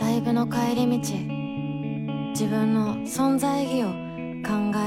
[0.00, 0.98] ライブの帰り道
[2.30, 4.03] 自分の存在意義を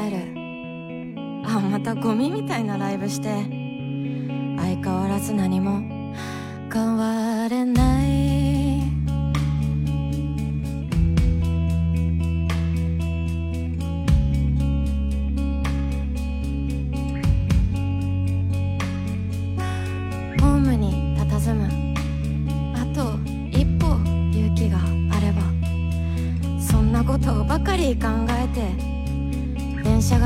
[0.06, 1.50] える。
[1.50, 3.68] あまたゴミみたいなライブして。
[4.58, 5.82] 相変わらず何も
[6.72, 7.97] 変われない。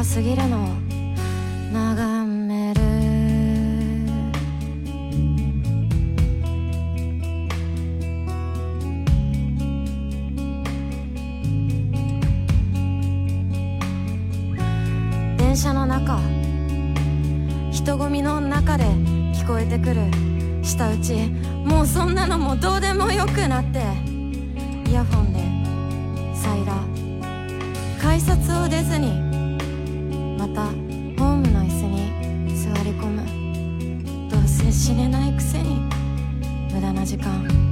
[0.01, 0.63] が過ぎるの。
[0.63, 0.67] を
[1.71, 2.81] 眺める。
[15.37, 16.19] 電車の中。
[17.71, 20.01] 人混みの中で聞こえてくる。
[20.63, 21.13] 舌打ち。
[21.63, 23.79] もうそんなのもどうでもよくなって。
[24.89, 25.41] イヤフォンで。
[26.35, 26.73] サイラ
[28.01, 29.30] 改札を出ずに。
[30.53, 34.29] たホームの椅子に座り込む。
[34.29, 35.79] どうせ死ねないくせに
[36.73, 37.70] 無駄な時間。